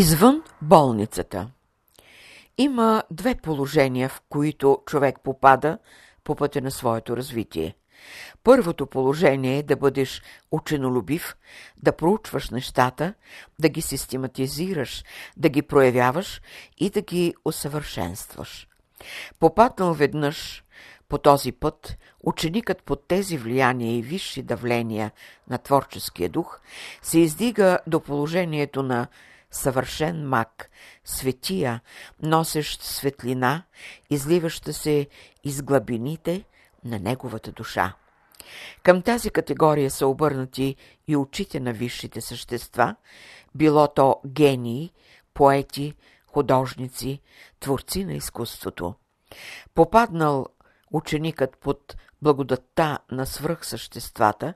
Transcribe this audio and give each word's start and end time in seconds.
Извън 0.00 0.42
болницата 0.62 1.50
Има 2.58 3.02
две 3.10 3.34
положения, 3.34 4.08
в 4.08 4.22
които 4.28 4.82
човек 4.86 5.16
попада 5.24 5.78
по 6.24 6.34
пътя 6.34 6.60
на 6.60 6.70
своето 6.70 7.16
развитие. 7.16 7.74
Първото 8.44 8.86
положение 8.86 9.58
е 9.58 9.62
да 9.62 9.76
бъдеш 9.76 10.22
ученолюбив, 10.50 11.36
да 11.82 11.96
проучваш 11.96 12.50
нещата, 12.50 13.14
да 13.58 13.68
ги 13.68 13.82
систематизираш, 13.82 15.04
да 15.36 15.48
ги 15.48 15.62
проявяваш 15.62 16.40
и 16.78 16.90
да 16.90 17.02
ги 17.02 17.34
усъвършенстваш. 17.44 18.68
Попаднал 19.40 19.94
веднъж 19.94 20.64
по 21.08 21.18
този 21.18 21.52
път, 21.52 21.96
ученикът 22.22 22.82
под 22.82 23.08
тези 23.08 23.38
влияния 23.38 23.98
и 23.98 24.02
висши 24.02 24.42
давления 24.42 25.10
на 25.50 25.58
творческия 25.58 26.28
дух 26.28 26.60
се 27.02 27.18
издига 27.18 27.78
до 27.86 28.00
положението 28.00 28.82
на 28.82 29.06
съвършен 29.50 30.28
мак, 30.28 30.70
светия, 31.04 31.80
носещ 32.22 32.82
светлина, 32.82 33.62
изливаща 34.10 34.72
се 34.72 35.06
из 35.44 35.62
глабините 35.62 36.44
на 36.84 36.98
неговата 36.98 37.52
душа. 37.52 37.94
Към 38.82 39.02
тази 39.02 39.30
категория 39.30 39.90
са 39.90 40.06
обърнати 40.06 40.76
и 41.08 41.16
очите 41.16 41.60
на 41.60 41.72
висшите 41.72 42.20
същества, 42.20 42.96
било 43.54 43.88
то 43.88 44.20
гении, 44.26 44.92
поети, 45.34 45.94
художници, 46.26 47.20
творци 47.60 48.04
на 48.04 48.12
изкуството. 48.12 48.94
Попаднал 49.74 50.46
ученикът 50.90 51.56
под 51.56 51.96
благодатта 52.22 52.98
на 53.10 53.26
свръхсъществата, 53.26 54.54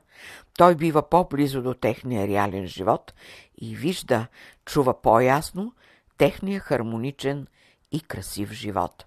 той 0.57 0.75
бива 0.75 1.09
по-близо 1.09 1.61
до 1.61 1.73
техния 1.73 2.27
реален 2.27 2.67
живот 2.67 3.13
и 3.57 3.75
вижда, 3.75 4.27
чува 4.65 5.01
по-ясно 5.01 5.73
техния 6.17 6.59
хармоничен 6.59 7.47
и 7.91 8.01
красив 8.01 8.51
живот. 8.51 9.05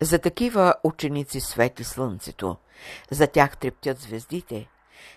За 0.00 0.18
такива 0.18 0.74
ученици 0.84 1.40
свети 1.40 1.84
слънцето, 1.84 2.56
за 3.10 3.26
тях 3.26 3.56
трептят 3.56 4.00
звездите, 4.00 4.68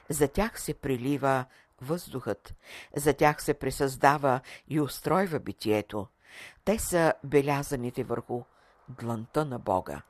за 0.09 0.27
тях 0.27 0.61
се 0.61 0.73
прилива 0.73 1.45
въздухът, 1.81 2.55
за 2.95 3.13
тях 3.13 3.43
се 3.43 3.53
пресъздава 3.53 4.39
и 4.67 4.81
устройва 4.81 5.39
битието. 5.39 6.07
Те 6.65 6.79
са 6.79 7.13
белязаните 7.23 8.03
върху 8.03 8.41
дланта 8.89 9.45
на 9.45 9.59
Бога. 9.59 10.01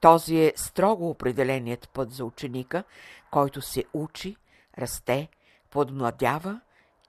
Този 0.00 0.36
е 0.36 0.52
строго 0.56 1.10
определеният 1.10 1.88
път 1.88 2.12
за 2.12 2.24
ученика, 2.24 2.84
който 3.30 3.62
се 3.62 3.84
учи, 3.92 4.36
расте, 4.78 5.28
подмладява 5.70 6.60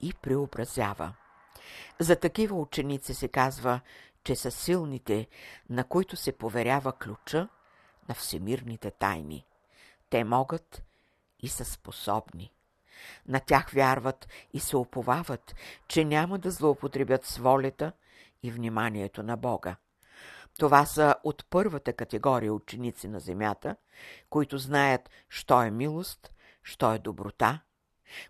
и 0.01 0.13
преобразява. 0.13 1.13
За 1.99 2.15
такива 2.15 2.55
ученици 2.55 3.13
се 3.13 3.27
казва, 3.27 3.79
че 4.23 4.35
са 4.35 4.51
силните, 4.51 5.27
на 5.69 5.83
които 5.83 6.15
се 6.15 6.31
поверява 6.31 6.93
ключа 6.93 7.47
на 8.09 8.15
всемирните 8.15 8.91
тайни. 8.91 9.45
Те 10.09 10.23
могат 10.23 10.83
и 11.39 11.49
са 11.49 11.65
способни. 11.65 12.53
На 13.27 13.39
тях 13.39 13.69
вярват 13.69 14.27
и 14.53 14.59
се 14.59 14.77
оповават, 14.77 15.55
че 15.87 16.05
няма 16.05 16.39
да 16.39 16.51
злоупотребят 16.51 17.25
с 17.25 17.37
волята 17.37 17.91
и 18.43 18.51
вниманието 18.51 19.23
на 19.23 19.37
Бога. 19.37 19.75
Това 20.57 20.85
са 20.85 21.15
от 21.23 21.45
първата 21.49 21.93
категория 21.93 22.53
ученици 22.53 23.07
на 23.07 23.19
земята, 23.19 23.75
които 24.29 24.57
знаят, 24.57 25.09
що 25.29 25.63
е 25.63 25.71
милост, 25.71 26.33
що 26.63 26.93
е 26.93 26.99
доброта, 26.99 27.61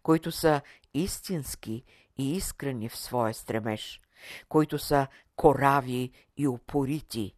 които 0.04 0.32
са 0.32 0.62
истински 0.94 1.84
и 2.18 2.36
искрени 2.36 2.90
в 2.90 2.98
своя 2.98 3.34
стремеж, 3.34 4.02
които 4.50 4.80
са 4.80 5.08
корави 5.36 6.12
и 6.38 6.48
упорити, 6.48 7.36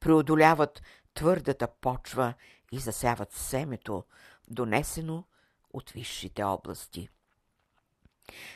преодоляват 0.00 0.82
твърдата 1.14 1.68
почва 1.68 2.34
и 2.72 2.78
засяват 2.78 3.32
семето, 3.32 4.04
донесено 4.48 5.24
от 5.72 5.90
висшите 5.90 6.42
области. 6.42 7.08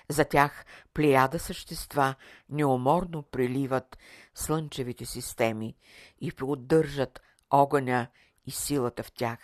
За 0.08 0.24
тях 0.24 0.64
плеяда 0.94 1.38
същества 1.38 2.14
неуморно 2.48 3.22
преливат 3.22 3.98
слънчевите 4.34 5.06
системи 5.06 5.76
и 6.20 6.32
поддържат 6.32 7.20
огъня 7.50 8.06
и 8.46 8.50
силата 8.50 9.02
в 9.02 9.12
тях, 9.12 9.38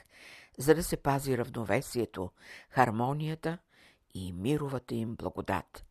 за 0.59 0.75
да 0.75 0.83
се 0.83 0.97
пази 0.97 1.39
равновесието, 1.39 2.31
хармонията 2.71 3.59
и 4.15 4.33
мировата 4.33 4.95
им 4.95 5.17
благодат. 5.17 5.85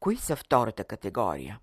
Кои 0.00 0.16
са 0.16 0.36
втората 0.36 0.84
категория? 0.84 1.60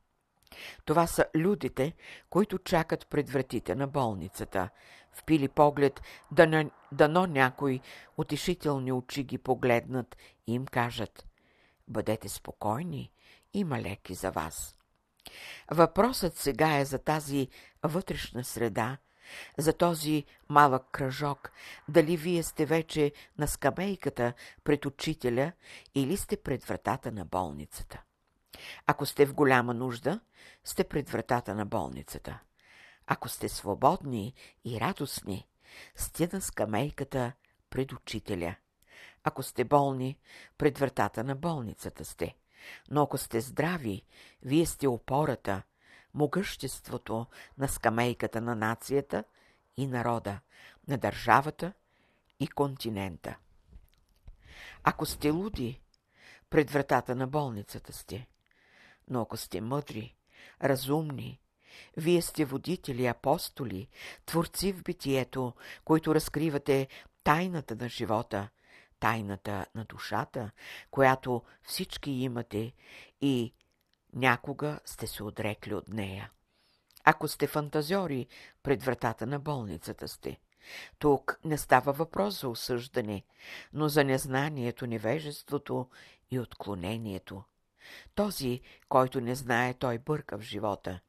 Това 0.85 1.07
са 1.07 1.25
людите, 1.35 1.93
които 2.29 2.57
чакат 2.57 3.07
пред 3.07 3.29
вратите 3.29 3.75
на 3.75 3.87
болницата, 3.87 4.69
впили 5.11 5.47
поглед, 5.47 6.01
дано, 6.31 6.71
дано 6.91 7.25
някой 7.25 7.79
утешителни 8.17 8.91
очи 8.91 9.23
ги 9.23 9.37
погледнат 9.37 10.17
и 10.47 10.53
им 10.53 10.65
кажат 10.65 11.28
Бъдете 11.89 12.29
спокойни, 12.29 13.11
има 13.53 13.81
леки 13.81 14.13
за 14.13 14.31
вас. 14.31 14.75
Въпросът 15.71 16.37
сега 16.37 16.77
е 16.77 16.85
за 16.85 16.99
тази 16.99 17.47
вътрешна 17.83 18.43
среда, 18.43 18.97
за 19.57 19.73
този 19.73 20.25
малък 20.49 20.91
кръжок, 20.91 21.51
дали 21.87 22.17
вие 22.17 22.43
сте 22.43 22.65
вече 22.65 23.11
на 23.37 23.47
скамейката 23.47 24.33
пред 24.63 24.85
учителя 24.85 25.51
или 25.95 26.17
сте 26.17 26.37
пред 26.37 26.63
вратата 26.63 27.11
на 27.11 27.25
болницата. 27.25 28.01
Ако 28.87 29.05
сте 29.05 29.25
в 29.25 29.33
голяма 29.33 29.73
нужда, 29.73 30.19
сте 30.63 30.83
пред 30.83 31.09
вратата 31.09 31.55
на 31.55 31.65
болницата. 31.65 32.39
Ако 33.07 33.29
сте 33.29 33.49
свободни 33.49 34.33
и 34.65 34.79
радостни, 34.79 35.47
сте 35.95 36.29
на 36.33 36.41
скамейката 36.41 37.33
пред 37.69 37.91
учителя. 37.91 38.55
Ако 39.23 39.43
сте 39.43 39.63
болни, 39.63 40.17
пред 40.57 40.77
вратата 40.77 41.23
на 41.23 41.35
болницата 41.35 42.05
сте. 42.05 42.35
Но 42.91 43.01
ако 43.01 43.17
сте 43.17 43.41
здрави, 43.41 44.05
вие 44.41 44.65
сте 44.65 44.87
опората, 44.87 45.61
могъществото 46.13 47.25
на 47.57 47.67
скамейката 47.67 48.41
на 48.41 48.55
нацията 48.55 49.23
и 49.77 49.87
народа, 49.87 50.39
на 50.87 50.97
държавата 50.97 51.73
и 52.39 52.47
континента. 52.47 53.37
Ако 54.83 55.05
сте 55.05 55.29
луди, 55.29 55.81
пред 56.49 56.71
вратата 56.71 57.15
на 57.15 57.27
болницата 57.27 57.93
сте. 57.93 58.27
Но 59.09 59.21
ако 59.21 59.37
сте 59.37 59.61
мъдри, 59.61 60.15
разумни, 60.63 61.39
вие 61.97 62.21
сте 62.21 62.45
водители, 62.45 63.05
апостоли, 63.05 63.87
творци 64.25 64.73
в 64.73 64.83
битието, 64.83 65.53
които 65.85 66.15
разкривате 66.15 66.87
тайната 67.23 67.75
на 67.75 67.89
живота, 67.89 68.49
тайната 68.99 69.65
на 69.75 69.85
душата, 69.85 70.51
която 70.91 71.43
всички 71.63 72.11
имате 72.11 72.73
и 73.21 73.53
някога 74.13 74.79
сте 74.85 75.07
се 75.07 75.23
отрекли 75.23 75.73
от 75.73 75.87
нея. 75.87 76.31
Ако 77.03 77.27
сте 77.27 77.47
фантазьори, 77.47 78.27
пред 78.63 78.83
вратата 78.83 79.27
на 79.27 79.39
болницата 79.39 80.07
сте. 80.07 80.39
Тук 80.99 81.39
не 81.45 81.57
става 81.57 81.93
въпрос 81.93 82.41
за 82.41 82.49
осъждане, 82.49 83.23
но 83.73 83.89
за 83.89 84.03
незнанието, 84.03 84.87
невежеството 84.87 85.89
и 86.31 86.39
отклонението. 86.39 87.43
Този, 88.15 88.61
който 88.89 89.21
не 89.21 89.35
знае, 89.35 89.73
той 89.73 89.97
бърка 89.97 90.37
в 90.37 90.41
живота. 90.41 90.99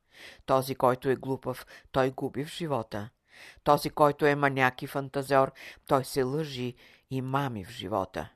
Този, 0.46 0.74
който 0.74 1.08
е 1.08 1.16
глупав, 1.16 1.66
той 1.92 2.10
губи 2.10 2.44
в 2.44 2.48
живота. 2.48 3.10
Този, 3.64 3.90
който 3.90 4.26
е 4.26 4.34
маняк 4.34 4.82
и 4.82 4.86
фантазер, 4.86 5.52
той 5.86 6.04
се 6.04 6.22
лъжи 6.22 6.74
и 7.10 7.22
мами 7.22 7.64
в 7.64 7.70
живота. 7.70 8.28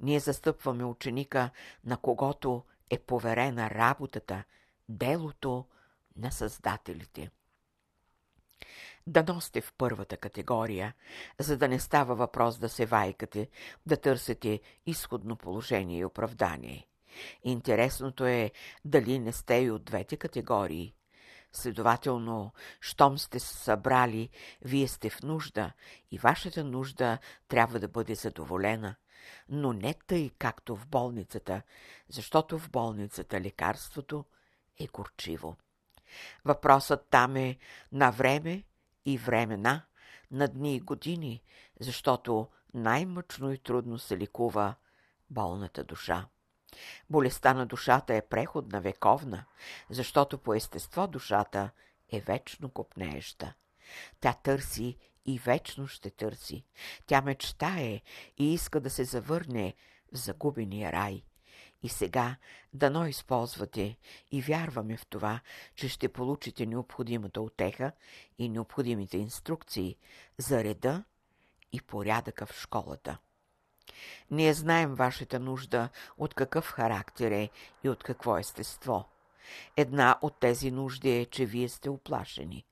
Ние 0.00 0.20
застъпваме 0.20 0.84
ученика, 0.84 1.50
на 1.84 1.96
когото 1.96 2.64
е 2.90 2.98
поверена 2.98 3.70
работата, 3.70 4.44
делото 4.88 5.66
на 6.16 6.32
създателите. 6.32 7.30
Да 9.06 9.40
сте 9.40 9.60
в 9.60 9.72
първата 9.78 10.16
категория, 10.16 10.94
за 11.38 11.56
да 11.56 11.68
не 11.68 11.80
става 11.80 12.14
въпрос 12.14 12.58
да 12.58 12.68
се 12.68 12.86
вайкате, 12.86 13.48
да 13.86 13.96
търсите 13.96 14.60
изходно 14.86 15.36
положение 15.36 15.98
и 15.98 16.04
оправдание. 16.04 16.86
Интересното 17.44 18.26
е 18.26 18.50
дали 18.84 19.18
не 19.18 19.32
сте 19.32 19.54
и 19.54 19.70
от 19.70 19.84
двете 19.84 20.16
категории. 20.16 20.94
Следователно, 21.52 22.52
щом 22.80 23.18
сте 23.18 23.40
се 23.40 23.54
събрали, 23.54 24.28
вие 24.62 24.88
сте 24.88 25.10
в 25.10 25.22
нужда 25.22 25.72
и 26.10 26.18
вашата 26.18 26.64
нужда 26.64 27.18
трябва 27.48 27.80
да 27.80 27.88
бъде 27.88 28.14
задоволена. 28.14 28.94
Но 29.48 29.72
не 29.72 29.94
тъй, 29.94 30.30
както 30.38 30.76
в 30.76 30.86
болницата, 30.86 31.62
защото 32.08 32.58
в 32.58 32.70
болницата 32.70 33.40
лекарството 33.40 34.24
е 34.80 34.86
горчиво. 34.86 35.56
Въпросът 36.44 37.06
там 37.10 37.36
е 37.36 37.58
на 37.92 38.10
време 38.10 38.62
и 39.04 39.18
времена, 39.18 39.82
на 40.30 40.48
дни 40.48 40.76
и 40.76 40.80
години, 40.80 41.42
защото 41.80 42.48
най-мъчно 42.74 43.52
и 43.52 43.58
трудно 43.58 43.98
се 43.98 44.16
ликува 44.16 44.74
болната 45.30 45.84
душа. 45.84 46.28
Болестта 47.10 47.54
на 47.54 47.66
душата 47.66 48.14
е 48.14 48.26
преходна, 48.26 48.80
вековна, 48.80 49.44
защото 49.90 50.38
по 50.38 50.54
естество 50.54 51.06
душата 51.06 51.70
е 52.12 52.20
вечно 52.20 52.70
копнееща. 52.70 53.54
Тя 54.20 54.32
търси 54.32 54.96
и 55.24 55.38
вечно 55.38 55.86
ще 55.86 56.10
търси. 56.10 56.64
Тя 57.06 57.20
мечтае 57.22 58.00
и 58.38 58.54
иска 58.54 58.80
да 58.80 58.90
се 58.90 59.04
завърне 59.04 59.74
в 60.12 60.16
загубения 60.16 60.92
рай. 60.92 61.22
И 61.82 61.88
сега 61.88 62.36
дано 62.72 63.06
използвате 63.06 63.96
и 64.30 64.42
вярваме 64.42 64.96
в 64.96 65.06
това, 65.06 65.40
че 65.74 65.88
ще 65.88 66.08
получите 66.08 66.66
необходимата 66.66 67.40
отеха 67.40 67.92
и 68.38 68.48
необходимите 68.48 69.18
инструкции 69.18 69.96
за 70.38 70.64
реда 70.64 71.04
и 71.72 71.80
порядъка 71.80 72.46
в 72.46 72.60
школата. 72.60 73.18
Ние 74.30 74.54
знаем 74.54 74.94
вашата 74.94 75.40
нужда 75.40 75.88
от 76.18 76.34
какъв 76.34 76.66
характер 76.66 77.30
е 77.30 77.50
и 77.84 77.88
от 77.88 78.02
какво 78.02 78.38
естество. 78.38 79.08
Една 79.76 80.18
от 80.22 80.40
тези 80.40 80.70
нужди 80.70 81.10
е, 81.10 81.26
че 81.26 81.46
вие 81.46 81.68
сте 81.68 81.90
оплашени. 81.90 82.64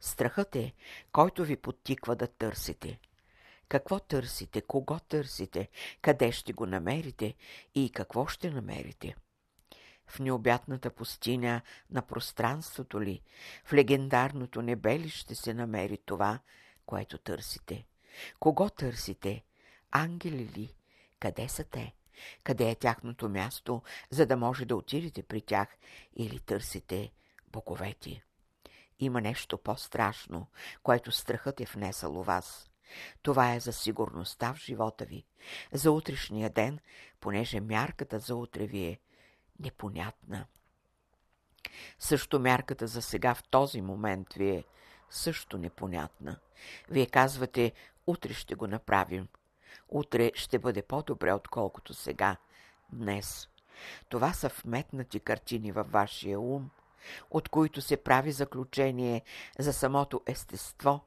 Страхът 0.00 0.56
е, 0.56 0.74
който 1.12 1.44
ви 1.44 1.56
подтиква 1.56 2.16
да 2.16 2.26
търсите. 2.26 2.98
Какво 3.68 4.00
търсите, 4.00 4.60
кого 4.60 4.98
търсите, 4.98 5.68
къде 6.02 6.32
ще 6.32 6.52
го 6.52 6.66
намерите 6.66 7.34
и 7.74 7.90
какво 7.90 8.26
ще 8.26 8.50
намерите? 8.50 9.16
В 10.06 10.18
необятната 10.18 10.90
пустиня 10.90 11.60
на 11.90 12.02
пространството 12.02 13.02
ли, 13.02 13.20
в 13.64 13.72
легендарното 13.72 14.62
небе 14.62 14.98
ли 14.98 15.08
ще 15.08 15.34
се 15.34 15.54
намери 15.54 15.98
това, 16.06 16.38
което 16.86 17.18
търсите? 17.18 17.86
Кого 18.40 18.70
търсите? 18.70 19.44
Ангели 19.96 20.48
ли? 20.56 20.74
Къде 21.20 21.48
са 21.48 21.64
те? 21.64 21.94
Къде 22.44 22.70
е 22.70 22.74
тяхното 22.74 23.28
място, 23.28 23.82
за 24.10 24.26
да 24.26 24.36
може 24.36 24.64
да 24.64 24.76
отидете 24.76 25.22
при 25.22 25.40
тях 25.40 25.68
или 26.16 26.40
търсите 26.40 27.12
боговете? 27.48 28.22
Има 28.98 29.20
нещо 29.20 29.58
по-страшно, 29.58 30.46
което 30.82 31.12
страхът 31.12 31.60
е 31.60 31.64
внесъл 31.64 32.18
у 32.18 32.22
вас. 32.22 32.70
Това 33.22 33.54
е 33.54 33.60
за 33.60 33.72
сигурността 33.72 34.54
в 34.54 34.58
живота 34.58 35.04
ви, 35.04 35.24
за 35.72 35.92
утрешния 35.92 36.50
ден, 36.50 36.78
понеже 37.20 37.60
мярката 37.60 38.18
за 38.18 38.36
утре 38.36 38.66
ви 38.66 38.84
е 38.84 38.98
непонятна. 39.60 40.46
Също 41.98 42.40
мярката 42.40 42.86
за 42.86 43.02
сега 43.02 43.34
в 43.34 43.42
този 43.42 43.80
момент 43.80 44.32
ви 44.32 44.50
е 44.50 44.64
също 45.10 45.58
непонятна. 45.58 46.38
Вие 46.88 47.06
казвате, 47.06 47.72
утре 48.06 48.34
ще 48.34 48.54
го 48.54 48.66
направим. 48.66 49.28
Утре 49.88 50.30
ще 50.34 50.58
бъде 50.58 50.82
по-добре, 50.82 51.32
отколкото 51.32 51.94
сега, 51.94 52.36
днес. 52.92 53.48
Това 54.08 54.32
са 54.32 54.48
вметнати 54.48 55.20
картини 55.20 55.72
във 55.72 55.90
вашия 55.90 56.40
ум, 56.40 56.70
от 57.30 57.48
които 57.48 57.80
се 57.80 57.96
прави 57.96 58.32
заключение 58.32 59.22
за 59.58 59.72
самото 59.72 60.22
естество, 60.26 61.04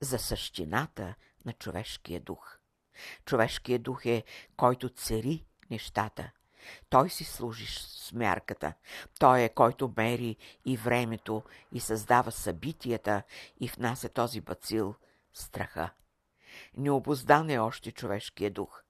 за 0.00 0.18
същината 0.18 1.14
на 1.44 1.52
човешкия 1.52 2.20
дух. 2.20 2.58
Човешкият 3.24 3.82
дух 3.82 4.06
е, 4.06 4.24
който 4.56 4.88
цари 4.88 5.44
нещата. 5.70 6.30
Той 6.90 7.10
си 7.10 7.24
служи 7.24 7.66
с 7.66 8.12
мярката. 8.12 8.72
Той 9.20 9.40
е, 9.42 9.48
който 9.48 9.94
мери 9.96 10.36
и 10.64 10.76
времето 10.76 11.42
и 11.72 11.80
създава 11.80 12.32
събитията 12.32 13.22
и 13.60 13.68
внася 13.68 14.08
този 14.08 14.40
бацил– 14.40 14.94
страха. 15.32 15.90
Необоздан 16.76 17.50
е 17.50 17.58
още 17.58 17.92
човешкия 17.92 18.50
дух. 18.50 18.82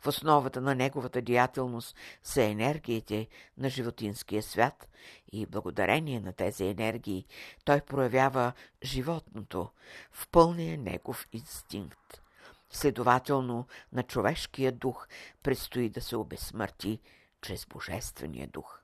В 0.00 0.06
основата 0.06 0.60
на 0.60 0.74
неговата 0.74 1.22
деятелност 1.22 1.96
са 2.22 2.42
енергиите 2.42 3.28
на 3.58 3.68
животинския 3.68 4.42
свят 4.42 4.88
и 5.32 5.46
благодарение 5.46 6.20
на 6.20 6.32
тези 6.32 6.64
енергии 6.64 7.26
той 7.64 7.80
проявява 7.80 8.52
животното 8.84 9.70
в 10.12 10.28
пълния 10.28 10.78
негов 10.78 11.28
инстинкт. 11.32 12.22
Следователно, 12.70 13.66
на 13.92 14.02
човешкия 14.02 14.72
дух 14.72 15.08
предстои 15.42 15.88
да 15.88 16.00
се 16.00 16.16
обесмърти 16.16 17.00
чрез 17.42 17.66
Божествения 17.66 18.48
дух. 18.48 18.80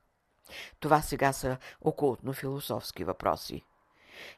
Това 0.79 1.01
сега 1.01 1.33
са 1.33 1.57
окултно-философски 1.81 3.03
въпроси. 3.03 3.63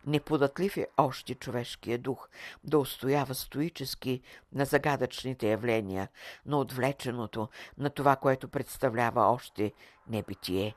Неподатлив 0.06 0.78
е 0.78 0.88
още 0.98 1.36
човешкия 1.36 1.98
дух 1.98 2.30
да 2.64 2.80
устоява 2.80 3.36
стоически 3.36 4.22
на 4.54 4.66
загадъчните 4.66 5.50
явления, 5.50 6.10
на 6.46 6.60
отвлеченото, 6.60 7.50
на 7.78 7.90
това, 7.90 8.16
което 8.16 8.48
представлява 8.48 9.22
още 9.22 9.74
небитие. 10.08 10.76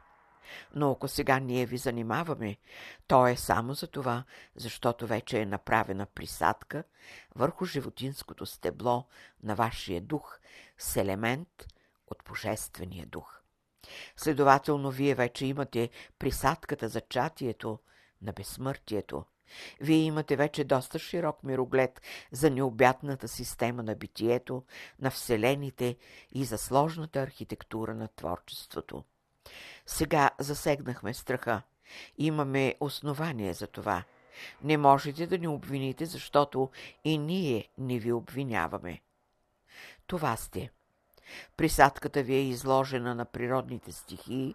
Но 0.75 0.90
ако 0.90 1.08
сега 1.08 1.38
ние 1.38 1.66
ви 1.66 1.76
занимаваме, 1.76 2.56
то 3.06 3.26
е 3.26 3.37
само 3.37 3.75
за 3.75 3.87
това, 3.87 4.25
защото 4.56 5.06
вече 5.06 5.40
е 5.40 5.46
направена 5.46 6.06
присадка 6.06 6.84
върху 7.34 7.64
животинското 7.64 8.46
стебло 8.46 9.06
на 9.43 9.54
вашия 9.54 10.00
дух 10.00 10.38
с 10.78 10.96
елемент 10.96 11.66
от 12.06 12.22
Божествения 12.28 13.06
дух. 13.06 13.43
Следователно, 14.16 14.90
вие 14.90 15.14
вече 15.14 15.46
имате 15.46 15.90
присадката 16.19 16.88
за 16.88 17.00
чатието– 17.00 17.78
на 18.23 18.33
безсмъртието. 18.33 19.25
Вие 19.81 19.97
имате 19.97 20.37
вече 20.37 20.65
доста 20.65 20.99
широк 20.99 21.45
мироглед 21.45 22.01
за 22.33 22.51
необятната 22.51 23.29
система 23.29 23.83
на 23.83 23.95
битието, 23.95 24.63
на 25.01 25.11
вселените 25.11 25.97
и 26.33 26.45
за 26.45 26.59
сложната 26.59 27.21
архитектура 27.21 27.95
на 27.95 28.09
творчеството. 28.09 29.05
Сега 29.87 30.31
засегнахме 30.39 31.15
страха. 31.15 31.63
Имаме 32.19 32.75
основание 32.81 33.55
за 33.55 33.67
това. 33.67 34.05
Не 34.63 34.77
можете 34.77 35.27
да 35.27 35.39
ни 35.39 35.49
обвините, 35.49 36.07
защото 36.07 36.71
и 37.05 37.19
ние 37.19 37.69
не 37.79 37.99
ви 37.99 38.13
обвиняваме. 38.13 39.01
Това 40.07 40.37
сте. 40.37 40.71
Присадката 41.57 42.23
ви 42.23 42.35
е 42.35 42.49
изложена 42.49 43.15
на 43.15 43.25
природните 43.25 43.93
стихии 43.93 44.55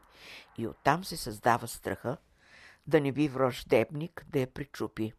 и 0.57 0.67
оттам 0.67 1.03
се 1.03 1.17
създава 1.17 1.67
страха, 1.67 2.17
да 2.87 3.01
не 3.01 3.11
би 3.11 3.27
враждебник 3.27 4.25
да 4.29 4.39
я 4.39 4.53
причупи. 4.53 5.13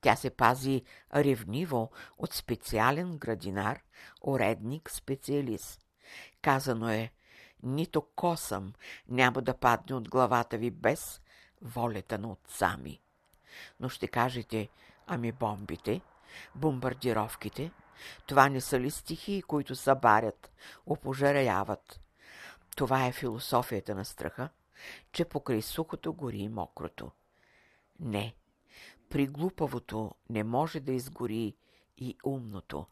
Тя 0.00 0.16
се 0.16 0.30
пази 0.30 0.82
ревниво 1.14 1.90
от 2.18 2.32
специален 2.32 3.18
градинар, 3.18 3.82
уредник, 4.22 4.90
специалист. 4.90 5.80
Казано 6.42 6.88
е, 6.88 7.12
нито 7.62 8.02
косъм 8.02 8.72
няма 9.08 9.42
да 9.42 9.54
падне 9.54 9.96
от 9.96 10.08
главата 10.08 10.58
ви 10.58 10.70
без 10.70 11.20
волята 11.62 12.18
на 12.18 12.28
отца 12.28 12.76
ми. 12.76 13.00
Но 13.80 13.88
ще 13.88 14.08
кажете, 14.08 14.68
ами 15.06 15.32
бомбите, 15.32 16.00
бомбардировките, 16.54 17.70
това 18.26 18.48
не 18.48 18.60
са 18.60 18.80
ли 18.80 18.90
стихии, 18.90 19.42
които 19.42 19.74
събарят, 19.74 20.50
опожаряват? 20.86 22.00
Това 22.76 23.06
е 23.06 23.12
философията 23.12 23.94
на 23.94 24.04
страха 24.04 24.48
че 25.12 25.24
покрай 25.24 25.62
сухото 25.62 26.12
гори 26.12 26.38
и 26.38 26.48
мокрото. 26.48 27.10
Не, 28.00 28.34
при 29.08 29.26
глупавото 29.26 30.14
не 30.30 30.44
може 30.44 30.80
да 30.80 30.92
изгори 30.92 31.56
и 31.96 32.16
умното, 32.24 32.86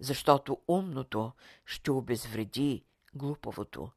защото 0.00 0.60
умното 0.68 1.32
ще 1.66 1.90
обезвреди 1.90 2.84
глупавото. 3.14 3.90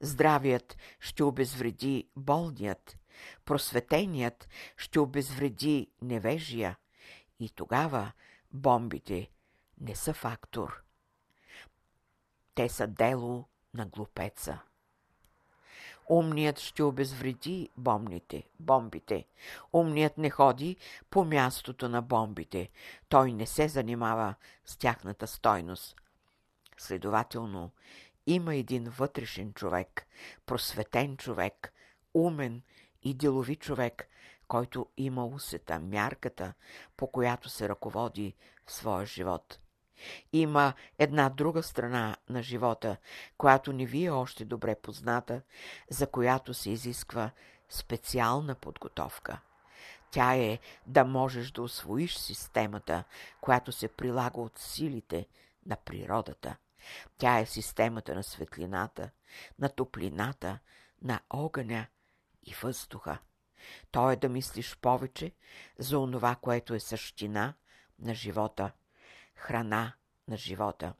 Здравият 0.00 0.76
ще 1.00 1.22
обезвреди 1.22 2.08
болният, 2.16 2.98
просветеният 3.44 4.48
ще 4.76 5.00
обезвреди 5.00 5.90
невежия 6.02 6.76
и 7.40 7.48
тогава 7.48 8.12
бомбите 8.52 9.30
не 9.80 9.94
са 9.94 10.14
фактор. 10.14 10.82
Те 12.54 12.68
са 12.68 12.86
дело 12.86 13.48
на 13.74 13.86
глупеца. 13.86 14.60
Умният 16.10 16.58
ще 16.58 16.82
обезвреди 16.82 17.70
бомбите, 17.76 18.42
бомбите. 18.60 19.26
Умният 19.72 20.18
не 20.18 20.30
ходи 20.30 20.76
по 21.10 21.24
мястото 21.24 21.88
на 21.88 22.02
бомбите. 22.02 22.70
Той 23.08 23.32
не 23.32 23.46
се 23.46 23.68
занимава 23.68 24.34
с 24.64 24.76
тяхната 24.76 25.26
стойност. 25.26 25.96
Следователно, 26.78 27.70
има 28.26 28.54
един 28.54 28.84
вътрешен 28.84 29.52
човек, 29.52 30.06
просветен 30.46 31.16
човек, 31.16 31.72
умен 32.14 32.62
и 33.02 33.14
делови 33.14 33.56
човек, 33.56 34.08
който 34.48 34.86
има 34.96 35.26
усета, 35.26 35.80
мярката, 35.80 36.54
по 36.96 37.06
която 37.06 37.48
се 37.48 37.68
ръководи 37.68 38.34
в 38.66 38.72
своя 38.72 39.06
живот– 39.06 39.58
има 40.32 40.72
една 40.98 41.28
друга 41.28 41.62
страна 41.62 42.16
на 42.28 42.42
живота, 42.42 42.96
която 43.38 43.72
не 43.72 43.86
ви 43.86 44.04
е 44.04 44.10
още 44.10 44.44
добре 44.44 44.74
позната, 44.74 45.42
за 45.90 46.06
която 46.06 46.54
се 46.54 46.70
изисква 46.70 47.30
специална 47.68 48.54
подготовка. 48.54 49.40
Тя 50.10 50.34
е 50.34 50.58
да 50.86 51.04
можеш 51.04 51.50
да 51.50 51.62
освоиш 51.62 52.16
системата, 52.16 53.04
която 53.40 53.72
се 53.72 53.88
прилага 53.88 54.40
от 54.40 54.58
силите 54.58 55.26
на 55.66 55.76
природата. 55.76 56.56
Тя 57.18 57.38
е 57.38 57.46
системата 57.46 58.14
на 58.14 58.22
светлината, 58.22 59.10
на 59.58 59.68
топлината, 59.68 60.58
на 61.02 61.20
огъня 61.30 61.86
и 62.42 62.54
въздуха. 62.62 63.18
То 63.90 64.10
е 64.10 64.16
да 64.16 64.28
мислиш 64.28 64.76
повече 64.76 65.32
за 65.78 65.98
онова, 65.98 66.36
което 66.36 66.74
е 66.74 66.80
същина 66.80 67.54
на 67.98 68.14
живота, 68.14 68.72
храна 69.36 69.92
на 70.28 70.36
живота. 70.36 70.94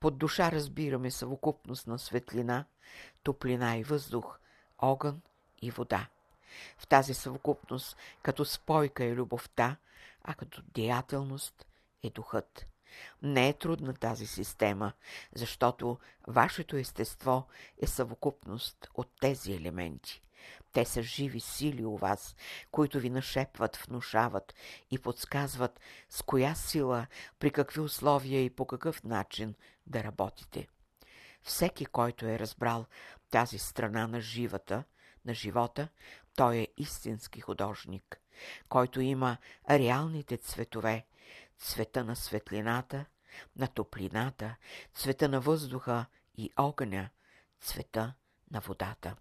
Под 0.00 0.18
душа 0.18 0.52
разбираме 0.52 1.10
съвокупност 1.10 1.86
на 1.86 1.98
светлина, 1.98 2.64
топлина 3.22 3.76
и 3.76 3.82
въздух, 3.82 4.38
огън 4.78 5.22
и 5.62 5.70
вода. 5.70 6.08
В 6.78 6.86
тази 6.86 7.14
съвокупност 7.14 7.96
като 8.22 8.44
спойка 8.44 9.04
е 9.04 9.14
любовта, 9.14 9.76
а 10.24 10.34
като 10.34 10.62
деятелност 10.62 11.66
е 12.02 12.10
духът. 12.10 12.66
Не 13.22 13.48
е 13.48 13.52
трудна 13.52 13.94
тази 13.94 14.26
система, 14.26 14.92
защото 15.34 15.98
вашето 16.26 16.76
естество 16.76 17.46
е 17.82 17.86
съвокупност 17.86 18.88
от 18.94 19.08
тези 19.20 19.52
елементи. 19.52 20.22
Те 20.72 20.84
са 20.84 21.02
живи 21.02 21.40
сили 21.40 21.84
у 21.84 21.96
вас, 21.96 22.36
които 22.70 23.00
ви 23.00 23.10
нашепват, 23.10 23.76
внушават 23.76 24.54
и 24.90 24.98
подсказват 24.98 25.80
с 26.08 26.22
коя 26.22 26.54
сила, 26.54 27.06
при 27.38 27.50
какви 27.50 27.80
условия 27.80 28.44
и 28.44 28.50
по 28.50 28.66
какъв 28.66 29.04
начин 29.04 29.54
да 29.86 30.04
работите. 30.04 30.68
Всеки, 31.42 31.86
който 31.86 32.26
е 32.26 32.38
разбрал 32.38 32.86
тази 33.30 33.58
страна 33.58 34.06
на 34.06 34.20
живата, 34.20 34.84
на 35.24 35.34
живота, 35.34 35.88
той 36.36 36.56
е 36.56 36.68
истински 36.76 37.40
художник, 37.40 38.20
който 38.68 39.00
има 39.00 39.36
реалните 39.70 40.36
цветове, 40.36 41.06
цвета 41.58 42.04
на 42.04 42.16
светлината, 42.16 43.04
на 43.56 43.66
топлината, 43.66 44.56
цвета 44.94 45.28
на 45.28 45.40
въздуха 45.40 46.06
и 46.36 46.50
огъня, 46.56 47.10
цвета 47.60 48.14
на 48.50 48.60
водата. 48.60 49.16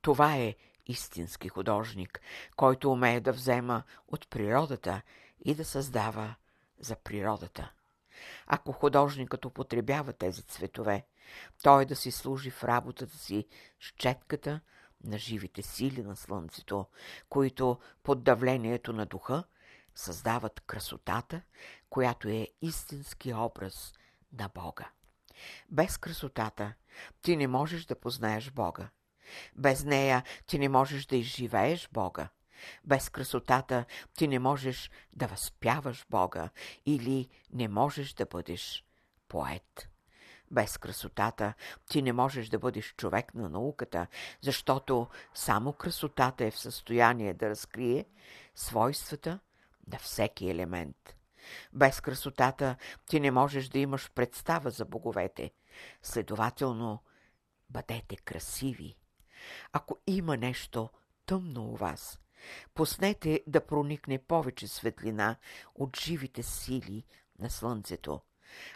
Това 0.00 0.36
е 0.36 0.54
истински 0.86 1.48
художник, 1.48 2.20
който 2.56 2.92
умее 2.92 3.20
да 3.20 3.32
взема 3.32 3.82
от 4.08 4.30
природата 4.30 5.02
и 5.44 5.54
да 5.54 5.64
създава 5.64 6.34
за 6.78 6.96
природата. 6.96 7.72
Ако 8.46 8.72
художникът 8.72 9.44
употребява 9.44 10.12
тези 10.12 10.42
цветове, 10.42 11.06
той 11.62 11.84
да 11.84 11.96
си 11.96 12.10
служи 12.10 12.50
в 12.50 12.64
работата 12.64 13.16
си 13.16 13.46
с 13.80 13.94
четката 13.96 14.60
на 15.04 15.18
живите 15.18 15.62
сили 15.62 16.02
на 16.02 16.16
слънцето, 16.16 16.86
които 17.28 17.78
под 18.02 18.24
давлението 18.24 18.92
на 18.92 19.06
духа 19.06 19.44
създават 19.94 20.60
красотата, 20.60 21.42
която 21.90 22.28
е 22.28 22.48
истински 22.62 23.34
образ 23.34 23.92
на 24.32 24.50
Бога. 24.54 24.90
Без 25.70 25.98
красотата 25.98 26.74
ти 27.22 27.36
не 27.36 27.46
можеш 27.46 27.84
да 27.84 28.00
познаеш 28.00 28.50
Бога. 28.50 28.88
Без 29.56 29.84
нея 29.84 30.22
ти 30.46 30.58
не 30.58 30.68
можеш 30.68 31.06
да 31.06 31.16
изживееш 31.16 31.88
Бога. 31.92 32.28
Без 32.84 33.08
красотата 33.08 33.84
ти 34.14 34.28
не 34.28 34.38
можеш 34.38 34.90
да 35.12 35.26
възпяваш 35.26 36.06
Бога 36.10 36.50
или 36.86 37.28
не 37.52 37.68
можеш 37.68 38.12
да 38.12 38.26
бъдеш 38.26 38.84
поет. 39.28 39.88
Без 40.50 40.78
красотата 40.78 41.54
ти 41.90 42.02
не 42.02 42.12
можеш 42.12 42.48
да 42.48 42.58
бъдеш 42.58 42.94
човек 42.96 43.34
на 43.34 43.48
науката, 43.48 44.06
защото 44.40 45.08
само 45.34 45.72
красотата 45.72 46.44
е 46.44 46.50
в 46.50 46.58
състояние 46.58 47.34
да 47.34 47.50
разкрие 47.50 48.04
свойствата 48.54 49.38
на 49.92 49.98
всеки 49.98 50.50
елемент. 50.50 51.16
Без 51.72 52.00
красотата 52.00 52.76
ти 53.06 53.20
не 53.20 53.30
можеш 53.30 53.68
да 53.68 53.78
имаш 53.78 54.10
представа 54.10 54.70
за 54.70 54.84
боговете. 54.84 55.50
Следователно, 56.02 57.02
бъдете 57.70 58.16
красиви. 58.16 58.96
Ако 59.72 59.98
има 60.06 60.36
нещо 60.36 60.90
тъмно 61.26 61.64
у 61.64 61.76
вас, 61.76 62.18
пуснете 62.74 63.40
да 63.46 63.66
проникне 63.66 64.18
повече 64.18 64.68
светлина 64.68 65.36
от 65.74 66.00
живите 66.00 66.42
сили 66.42 67.04
на 67.38 67.50
слънцето. 67.50 68.20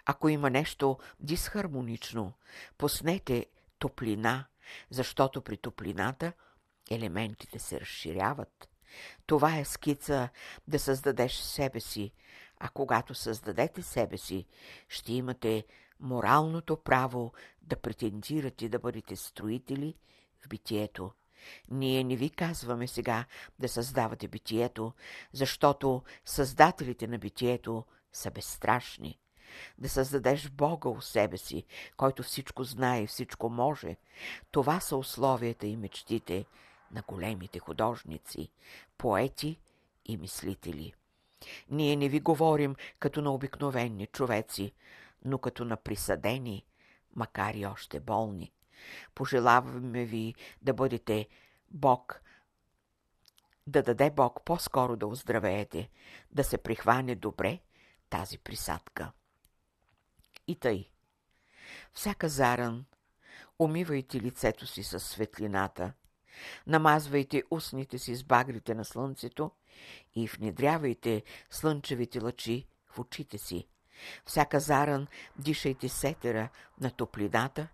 Ако 0.07 0.29
има 0.29 0.51
нещо 0.51 0.99
дисхармонично, 1.21 2.33
пуснете 2.79 3.47
топлина, 3.79 4.45
защото 4.91 5.43
при 5.43 5.57
топлината 5.57 6.33
елементите 6.91 7.59
се 7.59 7.81
разширяват. 7.81 8.69
Това 9.27 9.59
е 9.59 9.65
скица 9.65 10.29
да 10.69 10.79
създадеш 10.79 11.35
себе 11.35 11.81
си, 11.81 12.13
а 12.59 12.69
когато 12.69 13.15
създадете 13.15 13.83
себе 13.83 14.19
си, 14.19 14.47
ще 14.89 15.13
имате 15.13 15.65
моралното 16.01 16.77
право 16.77 17.33
да 17.63 17.77
претендирате 17.77 18.69
да 18.69 18.79
бъдете 18.79 19.17
строители 19.17 19.95
в 20.45 20.49
битието. 20.49 21.11
Ние 21.71 22.05
не 22.05 22.17
ви 22.17 22.31
казваме 22.31 22.89
сега 22.89 23.25
да 23.59 23.69
създавате 23.69 24.29
битието, 24.29 24.93
защото 25.33 26.03
създателите 26.25 27.07
на 27.07 27.19
битието 27.19 27.85
са 28.13 28.31
безстрашни. 28.31 29.19
Да 29.79 29.89
създадеш 29.89 30.51
Бога 30.51 30.89
у 30.89 31.01
себе 31.01 31.39
си, 31.39 31.65
който 31.97 32.23
всичко 32.23 32.65
знае 32.65 33.03
и 33.03 33.07
всичко 33.07 33.49
може, 33.49 33.97
това 34.51 34.81
са 34.81 34.97
условията 34.97 35.67
и 35.67 35.77
мечтите 35.77 36.45
на 36.91 37.03
големите 37.09 37.59
художници, 37.59 38.51
поети 38.99 39.61
и 40.05 40.17
мислители. 40.17 40.95
Ние 41.71 41.97
не 41.97 42.09
ви 42.09 42.21
говорим 42.21 42.77
като 42.99 43.23
на 43.23 43.35
обикновени 43.35 44.07
човеци, 44.07 44.73
но 45.25 45.39
като 45.39 45.65
на 45.65 45.77
присъдени, 45.77 46.65
макар 47.17 47.55
и 47.55 47.67
още 47.67 48.01
болни. 48.01 48.53
Пожелаваме 49.15 50.05
ви 50.05 50.35
да 50.63 50.75
бъдете 50.75 51.29
Бог, 51.71 52.23
да 53.67 53.83
даде 53.83 54.11
Бог 54.11 54.45
по-скоро 54.45 54.97
да 54.97 55.07
оздравеете, 55.07 55.91
да 56.33 56.45
се 56.45 56.59
прихване 56.59 57.15
добре 57.15 57.61
тази 58.11 58.39
присадка. 58.39 59.13
И 60.47 60.57
тъй. 60.57 60.91
Всяка 61.93 62.29
заран, 62.29 62.85
умивайте 63.59 64.21
лицето 64.21 64.67
си 64.67 64.83
със 64.83 65.05
светлината, 65.05 65.93
намазвайте 66.67 67.43
устните 67.51 67.99
си 67.99 68.15
с 68.15 68.25
багрите 68.25 68.75
на 68.75 68.85
слънцето 68.85 69.51
и 70.15 70.27
внедрявайте 70.27 71.23
слънчевите 71.51 72.21
лъчи 72.21 72.69
в 72.87 72.99
очите 72.99 73.39
си. 73.39 73.69
Всяка 74.25 74.61
заран 74.61 75.07
дишайте 75.39 75.89
сетера 75.89 76.49
на 76.81 76.91
топлината, 76.91 77.69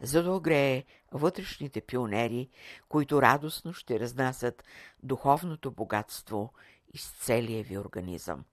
за 0.00 0.22
да 0.22 0.32
огрее 0.32 0.84
вътрешните 1.12 1.80
пионери, 1.80 2.48
които 2.88 3.22
радостно 3.22 3.72
ще 3.72 4.00
разнасят 4.00 4.64
духовното 5.02 5.70
богатство 5.70 6.52
из 6.94 7.10
целия 7.10 7.64
ви 7.64 7.78
организъм. 7.78 8.44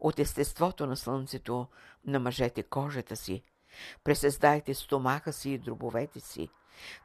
От 0.00 0.18
естеството 0.18 0.86
на 0.86 0.96
слънцето 0.96 1.66
намажете 2.04 2.62
кожата 2.62 3.16
си, 3.16 3.42
пресъздайте 4.04 4.74
стомаха 4.74 5.32
си 5.32 5.50
и 5.50 5.58
дробовете 5.58 6.20
си, 6.20 6.48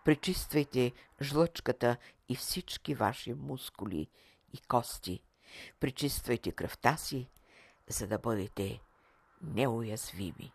пречиствайте 0.05 0.91
жлъчката 1.21 1.97
и 2.29 2.35
всички 2.35 2.95
ваши 2.95 3.33
мускули 3.33 4.07
и 4.53 4.57
кости, 4.67 5.23
пречиствайте 5.79 6.51
кръвта 6.51 6.97
си, 6.97 7.29
за 7.87 8.07
да 8.07 8.17
бъдете 8.17 8.79
неуязвими. 9.43 10.51